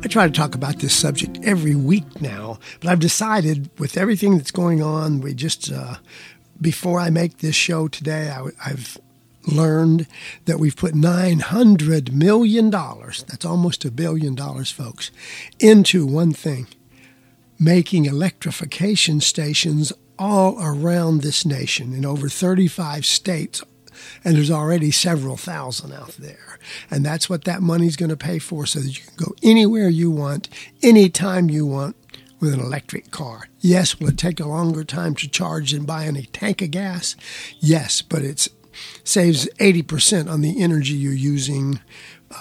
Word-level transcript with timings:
I 0.00 0.06
try 0.06 0.26
to 0.26 0.32
talk 0.32 0.54
about 0.54 0.78
this 0.78 0.94
subject 0.94 1.40
every 1.42 1.74
week 1.74 2.20
now, 2.20 2.60
but 2.80 2.88
I've 2.88 3.00
decided 3.00 3.68
with 3.80 3.96
everything 3.96 4.36
that's 4.36 4.52
going 4.52 4.80
on, 4.80 5.20
we 5.20 5.34
just, 5.34 5.72
uh, 5.72 5.96
before 6.60 7.00
I 7.00 7.10
make 7.10 7.38
this 7.38 7.56
show 7.56 7.88
today, 7.88 8.30
I, 8.30 8.46
I've 8.64 8.96
learned 9.48 10.06
that 10.44 10.60
we've 10.60 10.76
put 10.76 10.94
$900 10.94 12.12
million, 12.12 12.70
that's 12.70 13.44
almost 13.44 13.84
a 13.84 13.90
billion 13.90 14.36
dollars, 14.36 14.70
folks, 14.70 15.10
into 15.58 16.06
one 16.06 16.32
thing 16.32 16.68
making 17.58 18.04
electrification 18.04 19.20
stations 19.20 19.92
all 20.16 20.62
around 20.62 21.22
this 21.22 21.44
nation 21.44 21.92
in 21.92 22.06
over 22.06 22.28
35 22.28 23.04
states. 23.04 23.64
And 24.24 24.36
there's 24.36 24.50
already 24.50 24.90
several 24.90 25.36
thousand 25.36 25.92
out 25.92 26.16
there. 26.18 26.58
And 26.90 27.04
that's 27.04 27.28
what 27.28 27.44
that 27.44 27.62
money's 27.62 27.96
going 27.96 28.10
to 28.10 28.16
pay 28.16 28.38
for 28.38 28.66
so 28.66 28.80
that 28.80 28.98
you 28.98 29.04
can 29.04 29.16
go 29.16 29.34
anywhere 29.42 29.88
you 29.88 30.10
want, 30.10 30.48
anytime 30.82 31.50
you 31.50 31.66
want 31.66 31.96
with 32.40 32.54
an 32.54 32.60
electric 32.60 33.10
car. 33.10 33.48
Yes, 33.60 33.98
will 33.98 34.08
it 34.08 34.18
take 34.18 34.40
a 34.40 34.46
longer 34.46 34.84
time 34.84 35.14
to 35.16 35.28
charge 35.28 35.72
than 35.72 35.84
buying 35.84 36.16
a 36.16 36.22
tank 36.22 36.62
of 36.62 36.70
gas? 36.70 37.16
Yes, 37.58 38.02
but 38.02 38.22
it 38.22 38.48
saves 39.04 39.48
80% 39.58 40.30
on 40.30 40.40
the 40.40 40.62
energy 40.62 40.94
you're 40.94 41.12
using 41.12 41.80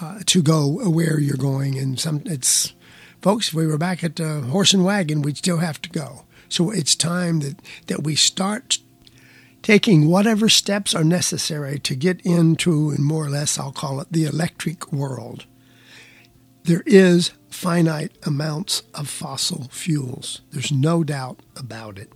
uh, 0.01 0.19
to 0.25 0.43
go 0.43 0.67
where 0.89 1.19
you're 1.19 1.37
going. 1.37 1.77
And 1.77 1.99
some, 1.99 2.21
it's, 2.25 2.73
folks, 3.21 3.49
if 3.49 3.53
we 3.53 3.65
were 3.65 3.77
back 3.77 4.03
at 4.03 4.19
horse 4.19 4.73
and 4.73 4.85
wagon, 4.85 5.21
we'd 5.21 5.37
still 5.37 5.57
have 5.57 5.81
to 5.81 5.89
go. 5.89 6.25
So 6.49 6.71
it's 6.71 6.95
time 6.95 7.39
that, 7.39 7.61
that 7.87 8.03
we 8.03 8.15
start 8.15 8.79
taking 9.67 10.07
whatever 10.07 10.47
steps 10.47 10.95
are 10.95 11.03
necessary 11.03 11.77
to 11.77 11.93
get 11.93 12.21
into, 12.21 12.89
and 12.89 13.03
more 13.03 13.25
or 13.25 13.29
less, 13.29 13.59
I'll 13.59 13.73
call 13.73 13.99
it 13.99 14.07
the 14.09 14.23
electric 14.23 14.93
world. 14.93 15.45
There 16.63 16.83
is 16.85 17.31
finite 17.49 18.13
amounts 18.25 18.83
of 18.93 19.09
fossil 19.09 19.67
fuels. 19.69 20.39
There's 20.51 20.71
no 20.71 21.03
doubt 21.03 21.41
about 21.57 21.99
it. 21.99 22.13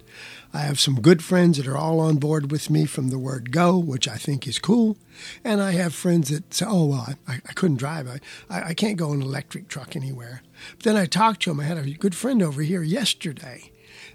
I 0.54 0.60
have 0.60 0.80
some 0.80 1.02
good 1.02 1.26
friends 1.26 1.58
that 1.58 1.68
are 1.68 1.76
all 1.76 2.00
on 2.00 2.20
board 2.20 2.54
with 2.54 2.70
me 2.70 2.86
from 2.86 3.10
the 3.10 3.20
word 3.20 3.52
go, 3.52 3.78
which 3.78 4.08
I 4.08 4.16
think 4.16 4.48
is 4.48 4.58
cool. 4.58 4.96
And 5.44 5.62
I 5.62 5.72
have 5.72 5.94
friends 5.94 6.30
that 6.30 6.54
say, 6.54 6.66
oh, 6.66 6.86
well, 6.86 7.16
I, 7.28 7.42
I 7.46 7.52
couldn't 7.52 7.80
drive. 7.80 8.08
I, 8.50 8.70
I 8.70 8.74
can't 8.74 8.96
go 8.96 9.12
in 9.12 9.22
an 9.22 9.28
electric 9.28 9.68
truck 9.68 9.98
anywhere. 9.98 10.42
But 10.78 10.86
then 10.86 10.96
I 10.96 11.06
talked 11.06 11.42
to 11.42 11.52
him. 11.52 11.60
I 11.60 11.66
had 11.66 11.78
a 11.78 11.92
good 11.92 12.16
friend 12.16 12.42
over 12.42 12.62
here 12.62 12.82
yesterday 12.82 13.74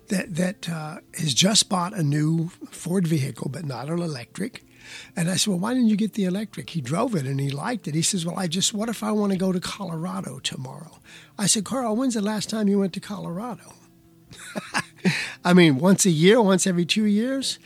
that, 0.09 0.35
that 0.37 0.69
uh, 0.69 0.99
has 1.15 1.35
just 1.35 1.69
bought 1.69 1.95
a 1.95 2.03
new 2.03 2.49
Ford 2.71 3.07
vehicle, 3.07 3.49
but 3.51 3.65
not 3.65 3.89
an 3.89 4.01
electric. 4.01 4.65
And 5.17 5.29
I 5.29 5.37
said, 5.37 5.51
Well, 5.51 5.59
why 5.59 5.75
didn't 5.75 5.89
you 5.89 5.97
get 5.97 6.15
the 6.15 6.25
electric? 6.25 6.71
He 6.71 6.81
drove 6.81 7.15
it 7.15 7.27
and 7.27 7.41
he 7.41 7.51
liked 7.51 7.89
it. 7.89 7.95
He 7.95 8.03
says, 8.03 8.25
Well, 8.25 8.39
I 8.39 8.47
just, 8.47 8.73
what 8.73 8.89
if 8.89 9.03
I 9.03 9.13
want 9.13 9.33
to 9.33 9.39
go 9.39 9.53
to 9.53 9.61
Colorado 9.61 10.39
tomorrow? 10.39 10.99
I 11.39 11.47
said, 11.47 11.65
Carl, 11.65 11.97
when's 11.97 12.15
the 12.15 12.23
last 12.23 12.49
time 12.51 12.69
you 12.69 12.79
went 12.79 12.93
to 12.95 13.01
Colorado? 13.01 13.75
I 15.45 15.55
mean, 15.55 15.79
once 15.79 16.05
a 16.07 16.11
year, 16.11 16.41
once 16.41 16.67
every 16.67 16.85
two 16.85 17.05
years? 17.05 17.59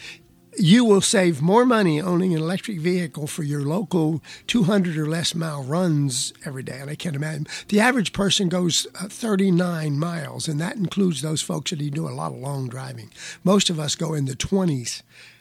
You 0.60 0.84
will 0.84 1.00
save 1.00 1.40
more 1.40 1.64
money 1.64 2.02
owning 2.02 2.34
an 2.34 2.42
electric 2.42 2.80
vehicle 2.80 3.26
for 3.26 3.42
your 3.42 3.62
local 3.62 4.22
200 4.46 4.94
or 4.98 5.08
less 5.08 5.34
mile 5.34 5.62
runs 5.62 6.34
every 6.44 6.62
day. 6.62 6.78
And 6.78 6.90
I 6.90 6.96
can't 6.96 7.16
imagine. 7.16 7.46
The 7.68 7.80
average 7.80 8.12
person 8.12 8.50
goes 8.50 8.86
uh, 9.00 9.08
39 9.08 9.98
miles, 9.98 10.48
and 10.48 10.60
that 10.60 10.76
includes 10.76 11.22
those 11.22 11.40
folks 11.40 11.70
that 11.70 11.78
do 11.78 12.06
a 12.06 12.10
lot 12.10 12.32
of 12.32 12.38
long 12.38 12.68
driving. 12.68 13.10
Most 13.42 13.70
of 13.70 13.80
us 13.80 13.94
go 13.94 14.12
in 14.12 14.26
the 14.26 14.36
20s 14.36 15.00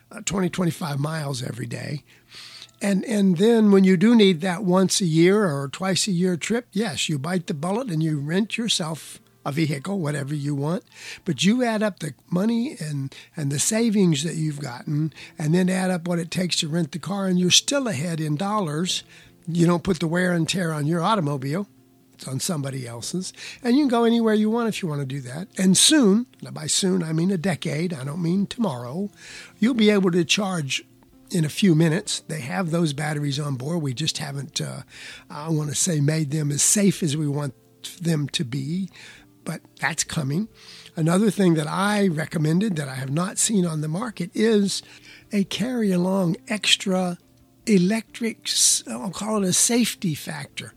uh, 0.10 0.22
20, 0.24 0.50
25 0.50 1.00
miles 1.00 1.44
every 1.44 1.68
day. 1.68 2.04
And, 2.82 3.04
and 3.04 3.38
then 3.38 3.72
when 3.72 3.84
you 3.84 3.98
do 3.98 4.16
need 4.16 4.40
that 4.40 4.64
once 4.64 5.02
a 5.02 5.06
year 5.06 5.46
or 5.46 5.68
twice 5.68 6.08
a 6.08 6.12
year 6.12 6.38
trip, 6.38 6.68
yes, 6.72 7.10
you 7.10 7.20
bite 7.20 7.48
the 7.48 7.54
bullet 7.54 7.90
and 7.90 8.02
you 8.02 8.20
rent 8.20 8.58
yourself 8.58 9.20
a 9.46 9.52
vehicle, 9.52 10.00
whatever 10.00 10.36
you 10.36 10.54
want. 10.54 10.84
But 11.26 11.44
you 11.44 11.64
add 11.64 11.84
up 11.84 12.00
the 12.00 12.14
money 12.30 12.76
and, 12.80 13.14
and 13.36 13.52
the 13.52 13.60
savings 13.60 14.24
that 14.24 14.36
you've 14.36 14.60
gotten, 14.60 15.14
and 15.38 15.54
then 15.54 15.70
add 15.70 15.92
up 15.92 16.08
what 16.08 16.20
it 16.20 16.32
takes 16.32 16.58
to 16.58 16.68
rent 16.68 16.92
the 16.92 17.00
car, 17.00 17.28
and 17.28 17.40
you're 17.40 17.52
still 17.52 17.88
ahead 17.88 18.20
in 18.20 18.36
dollars. 18.36 19.04
You 19.48 19.66
don't 19.66 19.84
put 19.84 20.00
the 20.00 20.08
wear 20.08 20.34
and 20.34 20.48
tear 20.48 20.74
on 20.74 20.86
your 20.86 21.02
automobile 21.02 21.68
it's 22.20 22.28
on 22.28 22.42
somebody 22.42 22.86
else's. 22.86 23.32
And 23.64 23.78
you 23.78 23.84
can 23.84 23.90
go 23.90 24.04
anywhere 24.04 24.34
you 24.34 24.50
want 24.50 24.68
if 24.68 24.84
you 24.84 24.90
want 24.90 25.00
to 25.00 25.06
do 25.06 25.22
that. 25.22 25.48
And 25.58 25.78
soon, 25.78 26.26
by 26.52 26.68
soon 26.68 27.02
I 27.02 27.14
mean 27.14 27.32
a 27.32 27.38
decade, 27.38 27.94
I 27.94 28.04
don't 28.04 28.22
mean 28.22 28.46
tomorrow, 28.46 29.10
you'll 29.58 29.74
be 29.74 29.90
able 29.90 30.12
to 30.12 30.26
charge 30.26 30.84
in 31.32 31.46
a 31.46 31.50
few 31.50 31.76
minutes. 31.76 32.20
They 32.28 32.42
have 32.42 32.72
those 32.72 32.92
batteries 32.92 33.40
on 33.40 33.56
board. 33.56 33.82
We 33.82 33.94
just 33.94 34.18
haven't, 34.18 34.60
uh, 34.60 34.82
I 35.30 35.48
want 35.48 35.70
to 35.70 35.76
say, 35.76 36.02
made 36.02 36.32
them 36.32 36.52
as 36.52 36.62
safe 36.62 37.02
as 37.04 37.16
we 37.16 37.28
want 37.28 37.54
them 38.02 38.28
to 38.30 38.44
be, 38.44 38.90
but 39.50 39.62
that's 39.80 40.04
coming. 40.04 40.48
Another 40.96 41.32
thing 41.32 41.56
that 41.56 41.66
I 41.66 42.08
recommended 42.08 42.76
that 42.76 42.88
I 42.88 42.94
have 42.94 43.10
not 43.10 43.40
seen 43.40 43.66
on 43.66 43.82
the 43.82 43.88
market 43.88 44.30
is 44.36 44.84
a 45.32 45.44
carry 45.44 45.92
along 45.92 46.38
extra 46.48 47.18
electric, 47.66 48.48
I'll 48.88 49.10
call 49.10 49.44
it 49.44 49.50
a 49.50 49.54
safety 49.54 50.14
factor. 50.14 50.76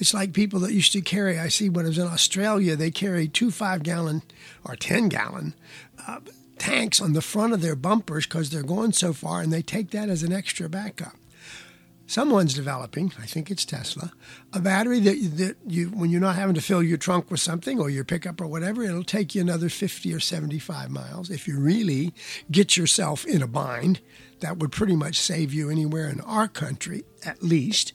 It's 0.00 0.12
like 0.12 0.32
people 0.32 0.58
that 0.60 0.72
used 0.72 0.90
to 0.94 1.00
carry, 1.00 1.38
I 1.38 1.46
see 1.46 1.68
when 1.68 1.84
I 1.84 1.90
was 1.90 1.98
in 1.98 2.08
Australia, 2.08 2.74
they 2.74 2.90
carry 2.90 3.28
two 3.28 3.52
five 3.52 3.84
gallon 3.84 4.22
or 4.64 4.74
10 4.74 5.08
gallon 5.08 5.54
uh, 6.08 6.18
tanks 6.58 7.00
on 7.00 7.12
the 7.12 7.22
front 7.22 7.52
of 7.52 7.60
their 7.60 7.76
bumpers 7.76 8.26
because 8.26 8.50
they're 8.50 8.64
going 8.64 8.90
so 8.90 9.12
far 9.12 9.42
and 9.42 9.52
they 9.52 9.62
take 9.62 9.92
that 9.92 10.08
as 10.08 10.24
an 10.24 10.32
extra 10.32 10.68
backup. 10.68 11.14
Someone's 12.12 12.52
developing, 12.52 13.10
I 13.18 13.24
think 13.24 13.50
it's 13.50 13.64
Tesla, 13.64 14.12
a 14.52 14.60
battery 14.60 15.00
that, 15.00 15.36
that 15.38 15.56
you, 15.66 15.86
when 15.86 16.10
you're 16.10 16.20
not 16.20 16.36
having 16.36 16.54
to 16.56 16.60
fill 16.60 16.82
your 16.82 16.98
trunk 16.98 17.30
with 17.30 17.40
something 17.40 17.80
or 17.80 17.88
your 17.88 18.04
pickup 18.04 18.38
or 18.38 18.46
whatever, 18.46 18.82
it'll 18.82 19.02
take 19.02 19.34
you 19.34 19.40
another 19.40 19.70
50 19.70 20.12
or 20.12 20.20
75 20.20 20.90
miles. 20.90 21.30
If 21.30 21.48
you 21.48 21.58
really 21.58 22.12
get 22.50 22.76
yourself 22.76 23.24
in 23.24 23.40
a 23.40 23.46
bind, 23.46 24.02
that 24.40 24.58
would 24.58 24.72
pretty 24.72 24.94
much 24.94 25.18
save 25.18 25.54
you 25.54 25.70
anywhere 25.70 26.06
in 26.06 26.20
our 26.20 26.48
country, 26.48 27.04
at 27.24 27.42
least. 27.42 27.94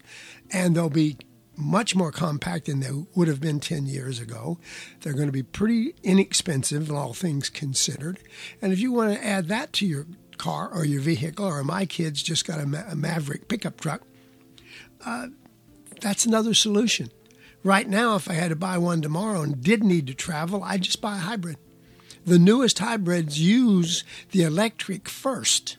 And 0.52 0.76
they'll 0.76 0.90
be 0.90 1.18
much 1.56 1.96
more 1.96 2.12
compact 2.12 2.66
than 2.66 2.80
they 2.80 2.90
would 3.14 3.28
have 3.28 3.40
been 3.40 3.60
10 3.60 3.86
years 3.86 4.20
ago. 4.20 4.58
They're 5.02 5.14
going 5.14 5.28
to 5.28 5.32
be 5.32 5.44
pretty 5.44 5.94
inexpensive, 6.02 6.92
all 6.92 7.14
things 7.14 7.50
considered. 7.50 8.18
And 8.64 8.74
if 8.74 8.80
you 8.80 8.92
want 8.92 9.14
to 9.14 9.24
add 9.24 9.48
that 9.50 9.74
to 9.74 9.86
your 9.86 10.08
car 10.38 10.70
or 10.74 10.86
your 10.86 11.02
vehicle, 11.02 11.46
or 11.46 11.64
my 11.64 11.86
kids 11.86 12.24
just 12.24 12.46
got 12.46 12.60
a, 12.60 12.66
Ma- 12.66 12.84
a 12.90 12.96
Maverick 12.96 13.48
pickup 13.48 13.80
truck, 13.80 14.02
uh, 15.06 15.28
that's 16.02 16.26
another 16.26 16.54
solution. 16.54 17.12
Right 17.64 17.90
now, 17.90 18.16
if 18.16 18.30
I 18.30 18.34
had 18.34 18.50
to 18.50 18.56
buy 18.56 18.78
one 18.78 19.02
tomorrow 19.02 19.42
and 19.42 19.62
did 19.62 19.84
need 19.84 20.08
to 20.08 20.14
travel, 20.14 20.64
I'd 20.64 20.84
just 20.84 21.02
buy 21.02 21.16
a 21.16 21.20
hybrid. 21.20 21.58
The 22.26 22.40
newest 22.40 22.80
hybrids 22.80 23.40
use 23.40 24.04
the 24.32 24.44
electric 24.44 25.10
first 25.10 25.78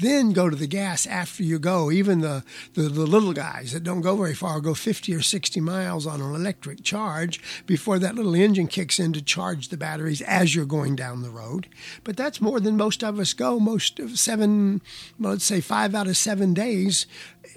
then 0.00 0.32
go 0.32 0.50
to 0.50 0.56
the 0.56 0.66
gas 0.66 1.06
after 1.06 1.42
you 1.42 1.58
go. 1.58 1.90
Even 1.90 2.20
the, 2.20 2.44
the, 2.74 2.82
the, 2.82 3.06
little 3.06 3.32
guys 3.32 3.72
that 3.72 3.84
don't 3.84 4.00
go 4.00 4.16
very 4.16 4.34
far 4.34 4.60
go 4.60 4.74
50 4.74 5.14
or 5.14 5.22
60 5.22 5.60
miles 5.60 6.06
on 6.06 6.20
an 6.20 6.34
electric 6.34 6.82
charge 6.82 7.40
before 7.66 7.98
that 7.98 8.14
little 8.14 8.34
engine 8.34 8.66
kicks 8.66 8.98
in 8.98 9.12
to 9.12 9.22
charge 9.22 9.68
the 9.68 9.76
batteries 9.76 10.22
as 10.22 10.54
you're 10.54 10.64
going 10.64 10.96
down 10.96 11.22
the 11.22 11.30
road. 11.30 11.68
But 12.04 12.16
that's 12.16 12.40
more 12.40 12.60
than 12.60 12.76
most 12.76 13.02
of 13.02 13.18
us 13.18 13.32
go. 13.32 13.60
Most 13.60 13.98
of 13.98 14.18
seven, 14.18 14.82
well, 15.18 15.32
let's 15.32 15.44
say 15.44 15.60
five 15.60 15.94
out 15.94 16.06
of 16.06 16.16
seven 16.16 16.54
days, 16.54 17.06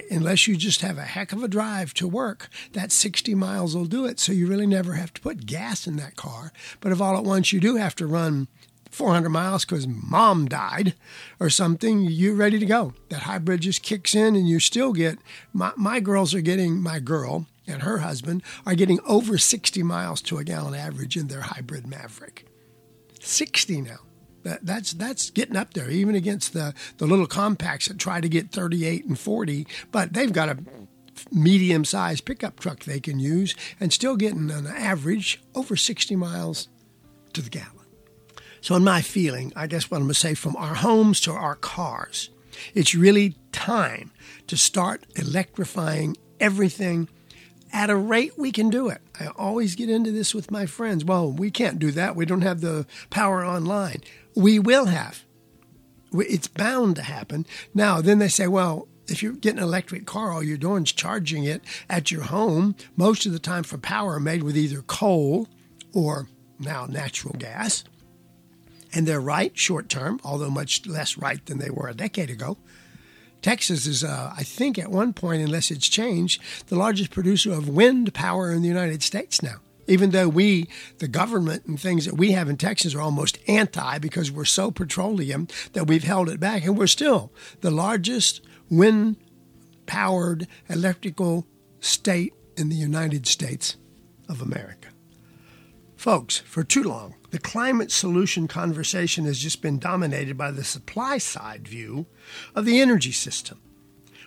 unless 0.09 0.47
you 0.47 0.55
just 0.55 0.81
have 0.81 0.97
a 0.97 1.03
heck 1.03 1.31
of 1.31 1.43
a 1.43 1.47
drive 1.47 1.93
to 1.95 2.07
work, 2.07 2.49
that 2.73 2.91
60 2.91 3.35
miles 3.35 3.75
will 3.75 3.85
do 3.85 4.05
it. 4.05 4.19
So 4.19 4.31
you 4.31 4.47
really 4.47 4.67
never 4.67 4.93
have 4.93 5.13
to 5.13 5.21
put 5.21 5.45
gas 5.45 5.87
in 5.87 5.95
that 5.97 6.15
car. 6.15 6.51
But 6.79 6.91
if 6.91 7.01
all 7.01 7.17
at 7.17 7.23
once 7.23 7.53
you 7.53 7.59
do 7.59 7.75
have 7.75 7.95
to 7.95 8.07
run 8.07 8.47
400 8.93 9.29
miles 9.29 9.65
because 9.65 9.87
mom 9.87 10.47
died 10.47 10.93
or 11.39 11.49
something, 11.49 12.01
you're 12.01 12.35
ready 12.35 12.59
to 12.59 12.65
go. 12.65 12.93
That 13.09 13.23
hybrid 13.23 13.61
just 13.61 13.84
kicks 13.84 14.16
in 14.16 14.35
and 14.35 14.47
you 14.47 14.59
still 14.59 14.93
get, 14.93 15.19
my, 15.51 15.73
my 15.75 15.99
girls 15.99 16.34
are 16.34 16.41
getting, 16.41 16.81
my 16.81 16.99
girl 16.99 17.47
and 17.67 17.84
her 17.84 17.99
husband 17.99 18.43
are 18.66 18.75
getting 18.75 18.99
over 19.07 19.37
60 19.37 19.84
miles 19.84 20.22
to 20.23 20.37
a 20.37 20.43
gallon 20.43 20.75
average 20.75 21.17
in 21.17 21.28
their 21.28 21.41
hybrid 21.41 21.87
Maverick. 21.87 22.45
60 23.22 23.81
now. 23.81 23.99
That, 24.43 24.66
that's 24.66 24.91
that's 24.91 25.29
getting 25.29 25.55
up 25.55 25.73
there, 25.73 25.89
even 25.89 26.16
against 26.16 26.51
the, 26.51 26.73
the 26.97 27.07
little 27.07 27.28
compacts 27.28 27.87
that 27.87 27.97
try 27.97 28.19
to 28.19 28.28
get 28.28 28.51
38 28.51 29.05
and 29.05 29.17
40, 29.17 29.66
but 29.89 30.11
they've 30.11 30.34
got 30.34 30.49
a 30.49 30.57
medium 31.31 31.85
sized 31.85 32.25
pickup 32.25 32.59
truck 32.59 32.84
they 32.84 32.99
can 32.99 33.19
use 33.19 33.55
and 33.79 33.93
still 33.93 34.17
getting 34.17 34.51
an 34.51 34.67
average 34.67 35.41
over 35.55 35.78
60 35.78 36.16
miles 36.17 36.67
to 37.31 37.41
the 37.41 37.49
gallon. 37.49 37.83
So, 38.63 38.75
in 38.75 38.83
my 38.85 39.01
feeling, 39.01 39.51
I 39.57 39.67
guess 39.67 39.91
what 39.91 39.97
I'm 39.97 40.03
going 40.03 40.13
to 40.13 40.19
say 40.19 40.35
from 40.35 40.55
our 40.55 40.75
homes 40.75 41.19
to 41.21 41.33
our 41.33 41.55
cars, 41.55 42.29
it's 42.73 42.95
really 42.95 43.35
time 43.51 44.11
to 44.47 44.55
start 44.55 45.05
electrifying 45.17 46.15
everything 46.39 47.09
at 47.73 47.89
a 47.89 47.95
rate 47.97 48.37
we 48.37 48.53
can 48.53 48.69
do 48.69 48.87
it. 48.87 49.01
I 49.19 49.27
always 49.35 49.75
get 49.75 49.89
into 49.89 50.11
this 50.11 50.33
with 50.33 50.49
my 50.49 50.65
friends. 50.65 51.03
Well, 51.03 51.29
we 51.29 51.51
can't 51.51 51.77
do 51.77 51.91
that. 51.91 52.15
We 52.15 52.25
don't 52.25 52.39
have 52.39 52.61
the 52.61 52.87
power 53.09 53.45
online. 53.45 54.01
We 54.33 54.59
will 54.59 54.85
have. 54.85 55.25
It's 56.13 56.47
bound 56.47 56.95
to 56.95 57.01
happen. 57.01 57.45
Now, 57.73 57.99
then 57.99 58.19
they 58.19 58.29
say, 58.29 58.47
well, 58.47 58.87
if 59.09 59.21
you're 59.21 59.33
getting 59.33 59.59
an 59.59 59.65
electric 59.65 60.05
car, 60.05 60.31
all 60.31 60.41
you're 60.41 60.55
doing 60.55 60.83
is 60.83 60.93
charging 60.93 61.43
it 61.43 61.63
at 61.89 62.11
your 62.11 62.23
home, 62.23 62.77
most 62.95 63.25
of 63.25 63.33
the 63.33 63.39
time 63.39 63.63
for 63.63 63.77
power 63.77 64.21
made 64.21 64.41
with 64.41 64.55
either 64.55 64.83
coal 64.83 65.49
or 65.93 66.29
now 66.59 66.85
natural 66.85 67.35
gas. 67.37 67.83
And 68.93 69.07
they're 69.07 69.19
right 69.19 69.57
short 69.57 69.90
term, 69.90 70.19
although 70.23 70.49
much 70.49 70.85
less 70.85 71.17
right 71.17 71.43
than 71.45 71.57
they 71.57 71.69
were 71.69 71.87
a 71.87 71.95
decade 71.95 72.29
ago. 72.29 72.57
Texas 73.41 73.85
is, 73.85 74.03
uh, 74.03 74.34
I 74.35 74.43
think, 74.43 74.79
at 74.79 74.90
one 74.90 75.11
point, 75.13 75.41
unless 75.41 75.69
it's 75.69 75.90
changed, 75.90 76.41
the 76.67 76.78
largest 76.78 77.11
producer 77.11 77.51
of 77.51 77.67
wind 77.67 78.13
power 78.13 78.51
in 78.51 78.61
the 78.61 78.67
United 78.67 79.03
States 79.03 79.43
now. 79.43 79.57
Even 79.85 80.11
though 80.11 80.29
we, 80.29 80.69
the 80.99 81.09
government 81.09 81.66
and 81.66 81.78
things 81.78 82.05
that 82.05 82.16
we 82.16 82.31
have 82.31 82.47
in 82.47 82.55
Texas 82.55 82.95
are 82.95 83.01
almost 83.01 83.37
anti 83.49 83.97
because 83.97 84.31
we're 84.31 84.45
so 84.45 84.72
petroleum 84.72 85.47
that 85.73 85.87
we've 85.87 86.05
held 86.05 86.29
it 86.29 86.39
back, 86.39 86.63
and 86.63 86.78
we're 86.78 86.87
still 86.87 87.34
the 87.59 87.72
largest 87.72 88.39
wind 88.69 89.17
powered 89.85 90.47
electrical 90.69 91.46
state 91.81 92.34
in 92.55 92.69
the 92.69 92.75
United 92.75 93.28
States 93.28 93.75
of 94.29 94.41
America. 94.41 94.92
Folks, 96.03 96.40
for 96.40 96.66
too 96.66 96.84
long, 96.84 97.16
the 97.32 97.40
climate 97.40 97.90
solution 97.90 98.46
conversation 98.46 99.23
has 99.23 99.40
just 99.40 99.61
been 99.61 99.79
dominated 99.79 100.38
by 100.38 100.52
the 100.52 100.66
supply 100.66 101.17
side 101.17 101.66
view 101.66 102.08
of 102.53 102.66
the 102.66 102.82
energy 102.82 103.14
system. 103.14 103.61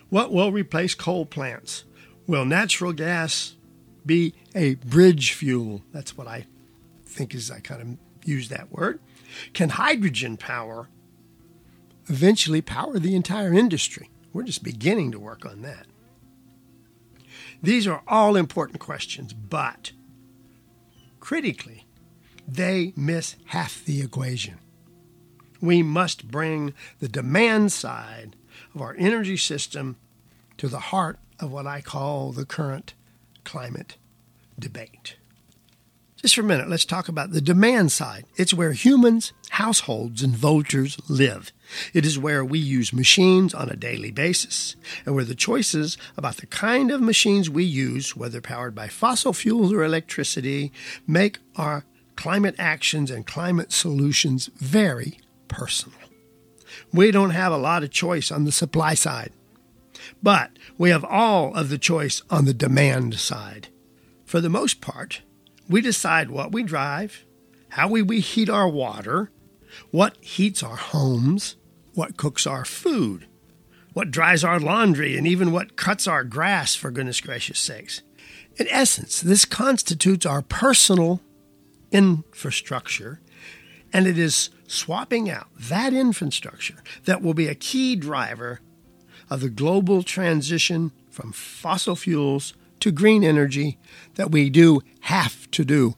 What 0.09 0.33
will 0.33 0.51
replace 0.51 0.95
coal 0.95 1.27
plants? 1.27 1.83
Will 2.25 2.45
natural 2.45 2.93
gas 2.93 3.53
be 4.03 4.33
a 4.55 4.73
bridge 4.73 5.33
fuel? 5.33 5.83
That's 5.91 6.17
what 6.17 6.25
I 6.25 6.47
think 7.05 7.35
is, 7.35 7.51
I 7.51 7.59
kind 7.59 7.81
of 7.83 8.27
use 8.27 8.49
that 8.49 8.71
word. 8.71 8.99
Can 9.53 9.69
hydrogen 9.69 10.35
power 10.35 10.89
eventually 12.07 12.61
power 12.63 12.97
the 12.97 13.15
entire 13.15 13.53
industry? 13.53 14.09
We're 14.33 14.41
just 14.41 14.63
beginning 14.63 15.11
to 15.11 15.19
work 15.19 15.45
on 15.45 15.61
that. 15.61 15.85
These 17.61 17.85
are 17.85 18.01
all 18.07 18.35
important 18.35 18.79
questions, 18.79 19.31
but 19.31 19.91
critically, 21.27 21.85
they 22.47 22.93
miss 22.95 23.35
half 23.47 23.83
the 23.83 23.99
equation. 24.01 24.57
We 25.59 25.83
must 25.83 26.31
bring 26.31 26.73
the 27.01 27.09
demand 27.09 27.73
side 27.73 28.37
of 28.73 28.81
our 28.81 28.95
energy 28.97 29.35
system 29.35 29.97
to 30.57 30.69
the 30.69 30.79
heart 30.79 31.19
of 31.41 31.51
what 31.51 31.67
I 31.67 31.81
call 31.81 32.31
the 32.31 32.45
current 32.45 32.93
climate 33.43 33.97
debate. 34.57 35.17
Just 36.17 36.33
for 36.33 36.41
a 36.41 36.43
minute, 36.43 36.67
let's 36.67 36.83
talk 36.83 37.07
about 37.07 37.31
the 37.31 37.41
demand 37.41 37.91
side. 37.91 38.25
It's 38.37 38.53
where 38.53 38.71
humans, 38.71 39.33
households, 39.51 40.23
and 40.23 40.35
vultures 40.35 40.97
live. 41.07 41.51
It 41.93 42.07
is 42.07 42.17
where 42.17 42.43
we 42.43 42.57
use 42.57 42.91
machines 42.91 43.53
on 43.53 43.69
a 43.69 43.75
daily 43.75 44.09
basis, 44.09 44.75
and 45.05 45.13
where 45.13 45.23
the 45.23 45.35
choices 45.35 45.95
about 46.17 46.37
the 46.37 46.47
kind 46.47 46.89
of 46.89 47.01
machines 47.01 47.51
we 47.51 47.63
use, 47.63 48.15
whether 48.15 48.41
powered 48.41 48.73
by 48.73 48.87
fossil 48.87 49.31
fuels 49.31 49.71
or 49.71 49.83
electricity, 49.83 50.71
make 51.05 51.37
our 51.55 51.85
climate 52.15 52.55
actions 52.57 53.11
and 53.11 53.27
climate 53.27 53.71
solutions 53.71 54.49
very 54.57 55.19
personal. 55.47 55.99
We 56.91 57.11
don't 57.11 57.29
have 57.29 57.53
a 57.53 57.57
lot 57.57 57.83
of 57.83 57.91
choice 57.91 58.31
on 58.31 58.43
the 58.45 58.51
supply 58.51 58.95
side, 58.95 59.31
but 60.23 60.49
we 60.79 60.89
have 60.89 61.05
all 61.05 61.53
of 61.53 61.69
the 61.69 61.77
choice 61.77 62.23
on 62.31 62.45
the 62.45 62.55
demand 62.55 63.19
side. 63.19 63.67
For 64.25 64.41
the 64.41 64.49
most 64.49 64.81
part, 64.81 65.21
we 65.69 65.81
decide 65.81 66.29
what 66.29 66.51
we 66.51 66.63
drive, 66.63 67.25
how 67.69 67.87
we, 67.87 68.01
we 68.01 68.19
heat 68.19 68.49
our 68.49 68.67
water, 68.67 69.31
what 69.91 70.17
heats 70.21 70.63
our 70.63 70.75
homes, 70.75 71.55
what 71.93 72.17
cooks 72.17 72.47
our 72.47 72.65
food, 72.65 73.27
what 73.93 74.11
dries 74.11 74.43
our 74.43 74.59
laundry, 74.59 75.17
and 75.17 75.27
even 75.27 75.51
what 75.51 75.75
cuts 75.75 76.07
our 76.07 76.23
grass, 76.23 76.75
for 76.75 76.91
goodness 76.91 77.21
gracious 77.21 77.59
sakes. 77.59 78.01
In 78.57 78.67
essence, 78.69 79.21
this 79.21 79.45
constitutes 79.45 80.25
our 80.25 80.41
personal 80.41 81.21
infrastructure, 81.91 83.19
and 83.93 84.07
it 84.07 84.17
is 84.17 84.49
swapping 84.67 85.29
out 85.29 85.47
that 85.57 85.93
infrastructure 85.93 86.83
that 87.05 87.21
will 87.21 87.33
be 87.33 87.47
a 87.47 87.55
key 87.55 87.95
driver 87.95 88.59
of 89.29 89.41
the 89.41 89.49
global 89.49 90.03
transition 90.03 90.91
from 91.09 91.31
fossil 91.31 91.95
fuels 91.95 92.53
to 92.79 92.91
green 92.91 93.23
energy 93.23 93.77
that 94.15 94.31
we 94.31 94.49
do 94.49 94.81
have 95.01 95.49
to 95.51 95.63
do. 95.63 95.95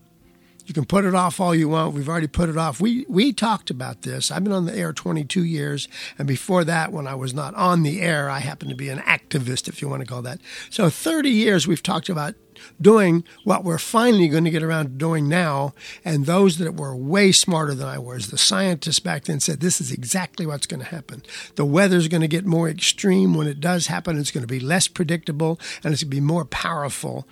You 0.69 0.73
can 0.73 0.85
put 0.85 1.03
it 1.03 1.15
off 1.15 1.39
all 1.39 1.55
you 1.55 1.67
want. 1.67 1.95
We've 1.95 2.07
already 2.07 2.27
put 2.27 2.47
it 2.47 2.55
off. 2.55 2.79
We 2.79 3.05
we 3.09 3.33
talked 3.33 3.71
about 3.71 4.03
this. 4.03 4.29
I've 4.29 4.43
been 4.43 4.53
on 4.53 4.65
the 4.65 4.77
air 4.77 4.93
22 4.93 5.43
years, 5.43 5.87
and 6.17 6.27
before 6.27 6.63
that, 6.63 6.91
when 6.91 7.07
I 7.07 7.15
was 7.15 7.33
not 7.33 7.55
on 7.55 7.81
the 7.81 8.01
air, 8.01 8.29
I 8.29 8.39
happened 8.39 8.69
to 8.69 8.77
be 8.77 8.89
an 8.89 8.99
activist, 8.99 9.67
if 9.67 9.81
you 9.81 9.89
want 9.89 10.01
to 10.01 10.05
call 10.05 10.21
that. 10.21 10.39
So 10.69 10.89
30 10.89 11.29
years 11.31 11.67
we've 11.67 11.81
talked 11.81 12.07
about 12.07 12.35
doing 12.79 13.23
what 13.43 13.63
we're 13.63 13.77
finally 13.77 14.27
going 14.27 14.43
to 14.43 14.49
get 14.49 14.61
around 14.61 14.85
to 14.85 14.91
doing 14.91 15.27
now. 15.27 15.73
And 16.05 16.25
those 16.25 16.57
that 16.57 16.75
were 16.75 16.95
way 16.95 17.31
smarter 17.31 17.73
than 17.73 17.87
I 17.87 17.97
was, 17.97 18.29
the 18.29 18.37
scientists 18.37 18.99
back 18.99 19.23
then 19.23 19.39
said 19.39 19.59
this 19.59 19.81
is 19.81 19.91
exactly 19.91 20.45
what's 20.45 20.67
going 20.67 20.81
to 20.81 20.85
happen. 20.85 21.23
The 21.55 21.65
weather's 21.65 22.07
going 22.07 22.21
to 22.21 22.27
get 22.27 22.45
more 22.45 22.69
extreme. 22.69 23.33
When 23.33 23.47
it 23.47 23.59
does 23.59 23.87
happen, 23.87 24.19
it's 24.19 24.31
going 24.31 24.45
to 24.45 24.47
be 24.47 24.59
less 24.59 24.87
predictable 24.87 25.59
and 25.83 25.93
it's 25.93 26.03
going 26.03 26.11
to 26.11 26.17
be 26.17 26.21
more 26.21 26.45
powerful 26.45 27.27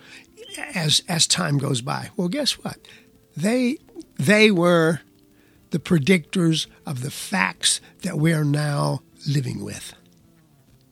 as 0.74 1.02
as 1.08 1.26
time 1.26 1.58
goes 1.58 1.80
by. 1.82 2.10
Well, 2.16 2.28
guess 2.28 2.52
what? 2.52 2.78
They 3.38 3.78
they 4.16 4.50
were 4.50 5.00
the 5.70 5.78
predictors 5.78 6.66
of 6.84 7.02
the 7.02 7.10
facts 7.10 7.80
that 8.02 8.18
we 8.18 8.32
are 8.32 8.44
now 8.44 9.02
living 9.28 9.62
with. 9.62 9.94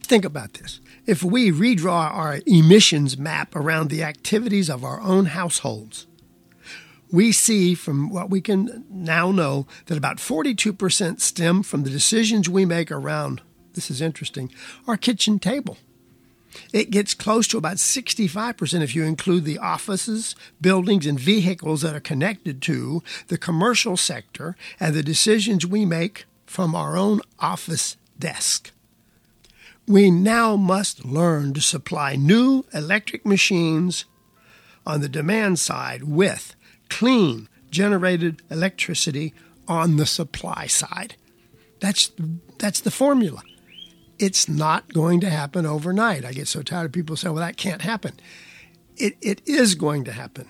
Think 0.04 0.24
about 0.24 0.54
this. 0.54 0.78
If 1.06 1.24
we 1.24 1.50
redraw 1.50 2.08
our 2.14 2.38
emissions 2.46 3.18
map 3.18 3.56
around 3.56 3.90
the 3.90 4.04
activities 4.04 4.70
of 4.70 4.84
our 4.84 5.00
own 5.00 5.26
households, 5.26 6.06
we 7.10 7.32
see 7.32 7.74
from 7.74 8.10
what 8.10 8.30
we 8.30 8.40
can 8.40 8.84
now 8.88 9.32
know 9.32 9.66
that 9.86 9.98
about 9.98 10.18
42% 10.18 11.20
stem 11.20 11.64
from 11.64 11.82
the 11.82 11.90
decisions 11.90 12.48
we 12.48 12.64
make 12.64 12.92
around, 12.92 13.42
this 13.72 13.90
is 13.90 14.00
interesting, 14.00 14.52
our 14.86 14.96
kitchen 14.96 15.40
table. 15.40 15.78
It 16.72 16.90
gets 16.90 17.14
close 17.14 17.46
to 17.48 17.58
about 17.58 17.76
65% 17.76 18.82
if 18.82 18.94
you 18.94 19.04
include 19.04 19.44
the 19.44 19.58
offices, 19.58 20.34
buildings, 20.60 21.06
and 21.06 21.18
vehicles 21.18 21.82
that 21.82 21.94
are 21.94 22.00
connected 22.00 22.62
to 22.62 23.02
the 23.28 23.38
commercial 23.38 23.96
sector 23.96 24.56
and 24.78 24.94
the 24.94 25.02
decisions 25.02 25.66
we 25.66 25.84
make 25.84 26.24
from 26.46 26.74
our 26.74 26.96
own 26.96 27.20
office 27.38 27.96
desk. 28.18 28.70
We 29.86 30.10
now 30.10 30.56
must 30.56 31.04
learn 31.04 31.54
to 31.54 31.60
supply 31.60 32.16
new 32.16 32.64
electric 32.72 33.24
machines 33.24 34.04
on 34.84 35.00
the 35.00 35.08
demand 35.08 35.58
side 35.58 36.04
with 36.04 36.56
clean 36.88 37.48
generated 37.70 38.42
electricity 38.50 39.34
on 39.68 39.96
the 39.96 40.06
supply 40.06 40.66
side. 40.66 41.16
That's, 41.80 42.10
that's 42.58 42.80
the 42.80 42.90
formula. 42.90 43.42
It's 44.18 44.48
not 44.48 44.92
going 44.92 45.20
to 45.20 45.30
happen 45.30 45.66
overnight. 45.66 46.24
I 46.24 46.32
get 46.32 46.48
so 46.48 46.62
tired 46.62 46.86
of 46.86 46.92
people 46.92 47.16
saying, 47.16 47.34
well, 47.34 47.44
that 47.44 47.56
can't 47.56 47.82
happen. 47.82 48.18
It, 48.96 49.16
it 49.20 49.42
is 49.46 49.74
going 49.74 50.04
to 50.04 50.12
happen. 50.12 50.48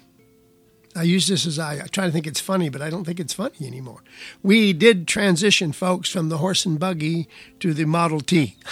I 0.95 1.03
use 1.03 1.27
this 1.27 1.47
as 1.47 1.59
I, 1.59 1.75
I, 1.75 1.87
try 1.89 2.07
to 2.07 2.13
think 2.13 2.27
it's 2.27 2.41
funny, 2.41 2.71
but 2.71 2.81
I 2.81 2.89
don't 2.89 3.05
think 3.05 3.21
it's 3.21 3.35
funny 3.35 3.67
anymore. 3.67 4.03
We 4.43 4.73
did 4.73 5.07
transition 5.07 5.73
folks 5.73 6.09
from 6.09 6.31
the 6.31 6.39
horse 6.39 6.65
and 6.65 6.81
buggy 6.81 7.29
to 7.61 7.75
the 7.75 7.85
Model 7.85 8.21
T. 8.21 8.57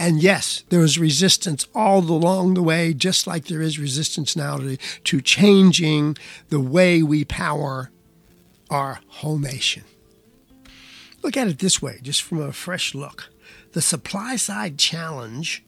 And 0.00 0.22
yes, 0.22 0.64
there 0.70 0.80
was 0.80 0.98
resistance 0.98 1.66
all 1.74 1.98
along 1.98 2.54
the 2.54 2.62
way, 2.62 2.94
just 2.94 3.26
like 3.26 3.44
there 3.44 3.60
is 3.60 3.78
resistance 3.78 4.34
now 4.34 4.56
to, 4.56 4.78
to 4.78 5.20
changing 5.20 6.16
the 6.48 6.58
way 6.58 7.02
we 7.02 7.22
power 7.26 7.90
our 8.70 9.00
whole 9.08 9.36
nation. 9.36 9.84
Look 11.22 11.36
at 11.36 11.48
it 11.48 11.58
this 11.58 11.82
way, 11.82 11.98
just 12.00 12.22
from 12.22 12.40
a 12.40 12.50
fresh 12.50 12.94
look. 12.94 13.28
The 13.72 13.82
supply 13.82 14.36
side 14.36 14.78
challenge 14.78 15.64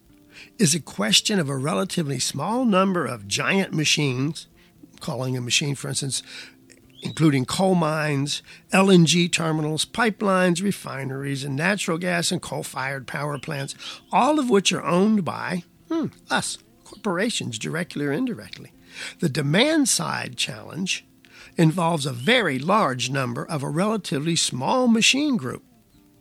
is 0.59 0.75
a 0.75 0.81
question 0.81 1.39
of 1.39 1.49
a 1.49 1.57
relatively 1.57 2.19
small 2.19 2.65
number 2.65 3.07
of 3.07 3.29
giant 3.29 3.73
machines, 3.73 4.47
calling 5.01 5.37
a 5.37 5.41
machine, 5.41 5.75
for 5.75 5.89
instance, 5.89 6.23
including 7.03 7.45
coal 7.45 7.75
mines, 7.75 8.43
LNG 8.73 9.31
terminals, 9.31 9.85
pipelines, 9.85 10.62
refineries, 10.62 11.45
and 11.45 11.57
natural 11.57 11.99
gas 11.99 12.31
and 12.31 12.41
coal 12.41 12.62
fired 12.62 13.07
power 13.07 13.39
plants, 13.39 13.75
all 14.12 14.39
of 14.39 14.49
which 14.49 14.73
are 14.73 14.85
owned 14.85 15.25
by 15.25 15.65
hmm, 15.89 16.07
us, 16.31 16.59
corporations, 16.85 17.59
directly 17.59 18.05
or 18.05 18.12
indirectly. 18.12 18.73
The 19.21 19.29
demand 19.29 19.89
side 19.89 20.37
challenge 20.37 21.05
involves 21.57 22.07
a 22.07 22.12
very 22.12 22.59
large 22.59 23.11
number 23.11 23.45
of 23.45 23.62
a 23.62 23.69
relatively 23.69 24.37
small 24.37 24.87
machine 24.89 25.37
group 25.37 25.65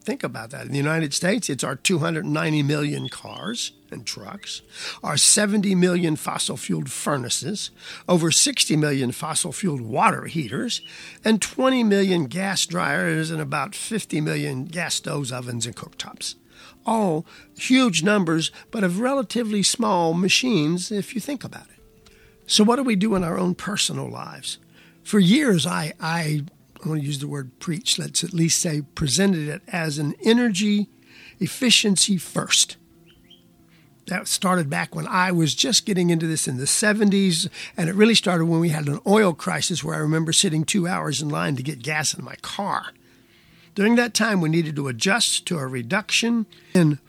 Think 0.03 0.23
about 0.23 0.49
that. 0.49 0.65
In 0.65 0.71
the 0.71 0.77
United 0.77 1.13
States, 1.13 1.47
it's 1.49 1.63
our 1.63 1.75
290 1.75 2.63
million 2.63 3.07
cars 3.07 3.71
and 3.91 4.05
trucks, 4.05 4.61
our 5.03 5.15
70 5.15 5.75
million 5.75 6.15
fossil 6.15 6.57
fueled 6.57 6.89
furnaces, 6.89 7.69
over 8.07 8.31
60 8.31 8.75
million 8.77 9.11
fossil 9.11 9.51
fueled 9.51 9.81
water 9.81 10.25
heaters, 10.25 10.81
and 11.23 11.39
20 11.41 11.83
million 11.83 12.25
gas 12.25 12.65
dryers 12.65 13.29
and 13.29 13.41
about 13.41 13.75
50 13.75 14.21
million 14.21 14.65
gas 14.65 14.95
stoves, 14.95 15.31
ovens, 15.31 15.65
and 15.65 15.75
cooktops. 15.75 16.35
all 16.83 17.25
huge 17.55 18.01
numbers, 18.01 18.51
but 18.71 18.83
of 18.83 18.99
relatively 18.99 19.61
small 19.61 20.15
machines 20.15 20.91
if 20.91 21.13
you 21.13 21.21
think 21.21 21.43
about 21.43 21.67
it. 21.69 22.11
So, 22.47 22.63
what 22.63 22.77
do 22.77 22.83
we 22.83 22.95
do 22.95 23.15
in 23.15 23.23
our 23.23 23.37
own 23.37 23.53
personal 23.53 24.09
lives? 24.09 24.57
For 25.03 25.19
years, 25.19 25.67
I, 25.67 25.93
I, 25.99 26.45
I 26.83 26.89
want 26.89 27.01
to 27.01 27.07
use 27.07 27.19
the 27.19 27.27
word 27.27 27.59
preach, 27.59 27.99
let's 27.99 28.23
at 28.23 28.33
least 28.33 28.59
say 28.59 28.81
presented 28.95 29.47
it 29.47 29.61
as 29.67 29.97
an 29.97 30.15
energy 30.23 30.89
efficiency 31.39 32.17
first 32.17 32.77
that 34.07 34.27
started 34.27 34.69
back 34.69 34.93
when 34.93 35.07
I 35.07 35.31
was 35.31 35.55
just 35.55 35.85
getting 35.85 36.09
into 36.09 36.27
this 36.27 36.47
in 36.47 36.57
the 36.57 36.65
70s. 36.65 37.47
And 37.77 37.89
it 37.89 37.95
really 37.95 38.13
started 38.13 38.45
when 38.45 38.59
we 38.59 38.69
had 38.69 38.87
an 38.87 38.99
oil 39.07 39.33
crisis 39.33 39.83
where 39.83 39.95
I 39.95 39.99
remember 39.99 40.33
sitting 40.33 40.65
two 40.65 40.87
hours 40.87 41.21
in 41.21 41.29
line 41.29 41.55
to 41.55 41.63
get 41.63 41.81
gas 41.81 42.13
in 42.13 42.23
my 42.23 42.35
car. 42.41 42.87
During 43.73 43.95
that 43.95 44.13
time, 44.13 44.41
we 44.41 44.49
needed 44.49 44.75
to 44.75 44.89
adjust 44.89 45.45
to 45.47 45.57
a 45.57 45.65
reduction 45.65 46.45
in 46.73 46.99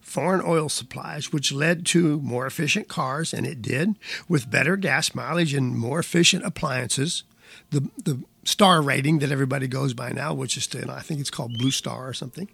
foreign 0.00 0.42
oil 0.46 0.68
supplies, 0.68 1.32
which 1.32 1.52
led 1.52 1.84
to 1.86 2.20
more 2.20 2.46
efficient 2.46 2.86
cars, 2.86 3.34
and 3.34 3.44
it 3.44 3.60
did, 3.60 3.96
with 4.28 4.50
better 4.50 4.76
gas 4.76 5.14
mileage 5.14 5.52
and 5.52 5.76
more 5.76 5.98
efficient 5.98 6.44
appliances. 6.44 7.24
The, 7.70 7.88
the 8.04 8.22
star 8.44 8.82
rating 8.82 9.18
that 9.18 9.30
everybody 9.30 9.68
goes 9.68 9.94
by 9.94 10.10
now, 10.12 10.34
which 10.34 10.56
is, 10.56 10.68
I 10.88 11.00
think 11.00 11.20
it's 11.20 11.30
called 11.30 11.58
Blue 11.58 11.70
Star 11.70 12.08
or 12.08 12.12
something, 12.12 12.48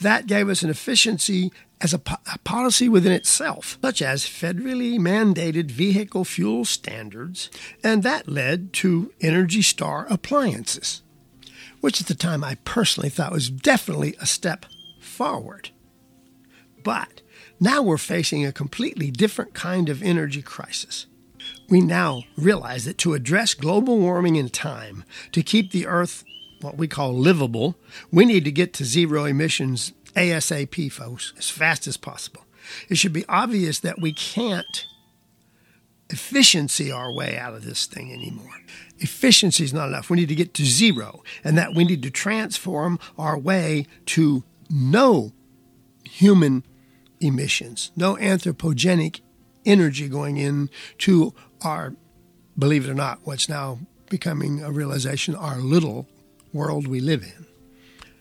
that 0.00 0.26
gave 0.26 0.48
us 0.48 0.62
an 0.62 0.70
efficiency 0.70 1.52
as 1.80 1.92
a, 1.92 1.98
po- 1.98 2.16
a, 2.32 2.38
policy 2.38 2.88
within 2.88 3.12
itself, 3.12 3.78
such 3.82 4.00
as 4.00 4.24
federally 4.24 4.98
mandated 4.98 5.70
vehicle 5.70 6.24
fuel 6.24 6.64
standards, 6.64 7.50
and 7.84 8.02
that 8.02 8.28
led 8.28 8.72
to 8.74 9.12
Energy 9.20 9.62
Star 9.62 10.06
appliances, 10.08 11.02
which 11.80 12.00
at 12.00 12.06
the 12.06 12.14
time 12.14 12.42
I 12.42 12.56
personally 12.64 13.10
thought 13.10 13.32
was 13.32 13.50
definitely 13.50 14.16
a 14.20 14.26
step 14.26 14.66
forward. 15.00 15.70
But 16.82 17.20
now 17.60 17.82
we're 17.82 17.98
facing 17.98 18.44
a 18.44 18.52
completely 18.52 19.10
different 19.10 19.54
kind 19.54 19.88
of 19.88 20.02
energy 20.02 20.42
crisis. 20.42 21.06
We 21.68 21.80
now 21.80 22.22
realize 22.36 22.84
that 22.84 22.98
to 22.98 23.14
address 23.14 23.54
global 23.54 23.98
warming 23.98 24.36
in 24.36 24.50
time, 24.50 25.04
to 25.32 25.42
keep 25.42 25.72
the 25.72 25.86
Earth 25.86 26.24
what 26.60 26.76
we 26.76 26.88
call 26.88 27.12
livable, 27.12 27.76
we 28.10 28.24
need 28.24 28.44
to 28.44 28.52
get 28.52 28.72
to 28.74 28.84
zero 28.84 29.24
emissions 29.24 29.92
ASAP, 30.14 30.90
folks, 30.90 31.32
as 31.36 31.50
fast 31.50 31.86
as 31.86 31.96
possible. 31.96 32.44
It 32.88 32.96
should 32.98 33.12
be 33.12 33.26
obvious 33.28 33.80
that 33.80 34.00
we 34.00 34.12
can't 34.12 34.86
efficiency 36.08 36.90
our 36.90 37.12
way 37.12 37.36
out 37.36 37.54
of 37.54 37.64
this 37.64 37.86
thing 37.86 38.12
anymore. 38.12 38.60
Efficiency 38.98 39.64
is 39.64 39.74
not 39.74 39.88
enough. 39.88 40.08
We 40.08 40.16
need 40.16 40.28
to 40.28 40.34
get 40.34 40.54
to 40.54 40.64
zero, 40.64 41.22
and 41.44 41.58
that 41.58 41.74
we 41.74 41.84
need 41.84 42.02
to 42.02 42.10
transform 42.10 42.98
our 43.18 43.36
way 43.36 43.86
to 44.06 44.44
no 44.70 45.32
human 46.04 46.64
emissions, 47.20 47.90
no 47.96 48.16
anthropogenic 48.16 49.20
energy 49.66 50.08
going 50.08 50.36
into 50.36 51.34
our, 51.62 51.94
believe 52.58 52.86
it 52.86 52.90
or 52.90 52.94
not, 52.94 53.20
what's 53.24 53.48
now 53.48 53.78
becoming 54.08 54.62
a 54.62 54.70
realization, 54.70 55.34
our 55.34 55.58
little 55.58 56.08
world 56.52 56.86
we 56.86 57.00
live 57.00 57.22
in. 57.22 57.46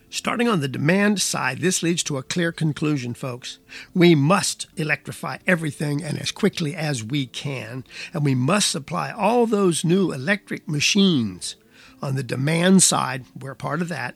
Starting 0.10 0.48
on 0.48 0.62
the 0.62 0.68
demand 0.68 1.22
side, 1.22 1.60
this 1.60 1.84
leads 1.84 2.02
to 2.02 2.18
a 2.18 2.24
clear 2.24 2.52
conclusion, 2.52 3.14
folks. 3.14 3.60
We 3.94 4.16
must 4.16 4.68
electrify 4.78 5.40
everything 5.46 6.04
and 6.04 6.18
as 6.20 6.32
quickly 6.32 6.74
as 6.74 7.04
we 7.04 7.25
can, 7.25 7.84
and 8.14 8.24
we 8.24 8.34
must 8.34 8.72
supply 8.72 9.12
all 9.12 9.46
those 9.46 9.84
new 9.84 10.12
electric 10.12 10.70
machines 10.70 11.56
on 12.02 12.16
the 12.16 12.24
demand 12.24 12.84
side, 12.84 13.25
we're 13.40 13.56
part 13.56 13.82
of 13.82 13.90
that, 13.90 14.16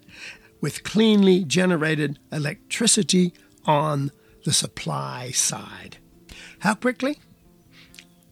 with 0.62 0.84
cleanly 0.84 1.44
generated 1.44 2.20
electricity 2.32 3.34
on 3.66 4.12
the 4.46 4.54
supply 4.54 5.32
side. 5.32 5.98
How 6.60 6.76
quickly? 6.76 7.20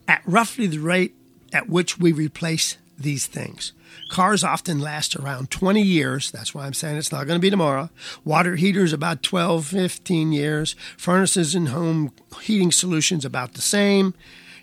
At 0.07 0.21
roughly 0.25 0.67
the 0.67 0.79
rate 0.79 1.15
at 1.53 1.69
which 1.69 1.97
we 1.97 2.11
replace 2.11 2.77
these 2.99 3.25
things. 3.27 3.73
Cars 4.09 4.43
often 4.43 4.79
last 4.79 5.15
around 5.15 5.51
20 5.51 5.81
years. 5.81 6.31
That's 6.31 6.53
why 6.53 6.65
I'm 6.65 6.73
saying 6.73 6.97
it's 6.97 7.11
not 7.11 7.27
going 7.27 7.39
to 7.39 7.45
be 7.45 7.49
tomorrow. 7.49 7.89
Water 8.25 8.55
heaters 8.55 8.93
about 8.93 9.23
12, 9.23 9.67
15 9.67 10.31
years. 10.31 10.75
Furnaces 10.97 11.55
and 11.55 11.69
home 11.69 12.11
heating 12.41 12.71
solutions 12.71 13.23
about 13.23 13.53
the 13.53 13.61
same 13.61 14.13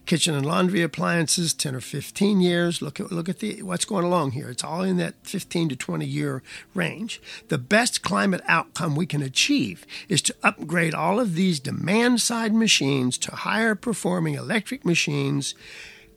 kitchen 0.07 0.35
and 0.35 0.45
laundry 0.45 0.83
appliances 0.83 1.55
10 1.55 1.75
or 1.75 1.81
15 1.81 2.41
years 2.41 2.83
look 2.83 3.01
at 3.01 3.11
look 3.11 3.29
at 3.29 3.39
the 3.39 3.63
what's 3.63 3.85
going 3.85 4.05
along 4.05 4.33
here 4.33 4.51
it's 4.51 4.65
all 4.65 4.83
in 4.83 4.97
that 4.97 5.15
15 5.23 5.71
to 5.71 5.77
20 5.77 6.05
year 6.05 6.43
range 6.75 7.21
the 7.49 7.59
best 7.59 8.03
climate 8.03 8.43
outcome 8.47 8.97
we 8.97 9.07
can 9.07 9.23
achieve 9.23 9.87
is 10.09 10.23
to 10.23 10.35
upgrade 10.43 10.95
all 10.95 11.19
of 11.19 11.35
these 11.35 11.61
demand 11.61 12.21
side 12.21 12.55
machines 12.55 13.17
to 13.19 13.35
higher 13.35 13.75
performing 13.75 14.35
electric 14.35 14.85
machines 14.85 15.55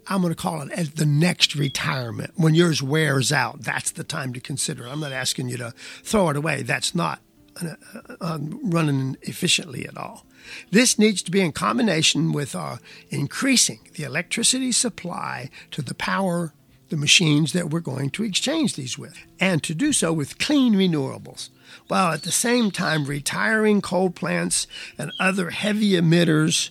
I'm 0.09 0.21
going 0.21 0.33
to 0.33 0.41
call 0.41 0.61
it 0.61 0.71
as 0.71 0.91
the 0.91 1.05
next 1.05 1.53
retirement. 1.53 2.31
When 2.35 2.55
yours 2.55 2.81
wears 2.81 3.31
out, 3.31 3.63
that's 3.63 3.91
the 3.91 4.05
time 4.05 4.33
to 4.33 4.39
consider. 4.39 4.87
I'm 4.87 5.01
not 5.01 5.11
asking 5.11 5.49
you 5.49 5.57
to 5.57 5.73
throw 6.03 6.29
it 6.29 6.37
away. 6.37 6.61
That's 6.61 6.95
not 6.95 7.19
uh, 7.61 7.73
uh, 8.21 8.39
running 8.63 9.17
efficiently 9.23 9.85
at 9.87 9.97
all. 9.97 10.25
This 10.71 10.99
needs 10.99 11.21
to 11.23 11.31
be 11.31 11.41
in 11.41 11.51
combination 11.51 12.31
with 12.31 12.55
uh, 12.55 12.77
increasing 13.09 13.79
the 13.95 14.03
electricity 14.03 14.71
supply 14.71 15.49
to 15.71 15.81
the 15.81 15.95
power 15.95 16.53
the 16.89 16.97
machines 16.97 17.53
that 17.53 17.69
we're 17.69 17.79
going 17.79 18.09
to 18.11 18.23
exchange 18.23 18.75
these 18.75 18.97
with, 18.97 19.17
and 19.39 19.61
to 19.63 19.73
do 19.73 19.91
so 19.91 20.13
with 20.13 20.37
clean 20.37 20.73
renewables, 20.73 21.49
while 21.87 22.13
at 22.13 22.23
the 22.23 22.31
same 22.31 22.71
time 22.71 23.05
retiring 23.05 23.81
coal 23.81 24.09
plants 24.09 24.67
and 24.97 25.11
other 25.19 25.49
heavy 25.49 25.91
emitters 25.91 26.69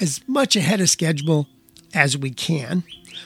as 0.00 0.20
much 0.26 0.56
ahead 0.56 0.80
of 0.80 0.90
schedule 0.90 1.48
as 1.94 2.16
we 2.16 2.30
can. 2.30 2.84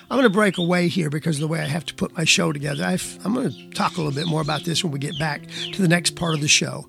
I'm 0.08 0.16
going 0.16 0.22
to 0.22 0.30
break 0.30 0.58
away 0.58 0.88
here 0.88 1.10
because 1.10 1.36
of 1.36 1.40
the 1.40 1.48
way 1.48 1.60
I 1.60 1.64
have 1.64 1.86
to 1.86 1.94
put 1.94 2.16
my 2.16 2.24
show 2.24 2.52
together. 2.52 2.84
i 2.84 2.98
am 3.24 3.34
going 3.34 3.50
to 3.50 3.70
talk 3.70 3.94
a 3.94 3.96
little 3.96 4.12
bit 4.12 4.28
more 4.28 4.40
about 4.40 4.64
this 4.64 4.84
when 4.84 4.92
we 4.92 5.00
get 5.00 5.18
back 5.18 5.42
to 5.72 5.82
the 5.82 5.88
next 5.88 6.14
part 6.14 6.34
of 6.34 6.40
the 6.40 6.48
show. 6.48 6.86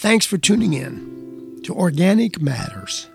Thanks 0.00 0.24
for 0.24 0.38
tuning 0.38 0.72
in 0.72 1.60
to 1.64 1.74
Organic 1.74 2.40
Matters. 2.40 3.06